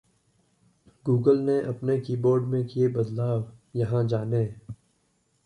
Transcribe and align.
Google 1.05 1.37
ने 1.39 1.59
अपने 1.61 1.99
keyboard 1.99 2.43
में 2.43 2.65
किए 2.67 2.87
बदलाव, 2.87 3.51
यहां 3.75 4.07
जानें 4.07 4.55